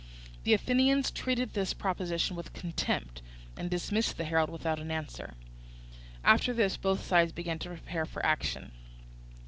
The 0.45 0.55
Athenians 0.55 1.11
treated 1.11 1.53
this 1.53 1.75
proposition 1.75 2.35
with 2.35 2.53
contempt, 2.53 3.21
and 3.55 3.69
dismissed 3.69 4.17
the 4.17 4.23
herald 4.25 4.49
without 4.49 4.79
an 4.79 4.89
answer. 4.89 5.35
After 6.23 6.53
this 6.53 6.75
both 6.75 7.05
sides 7.05 7.33
began 7.33 7.59
to 7.59 7.69
prepare 7.69 8.07
for 8.07 8.25
action. 8.25 8.71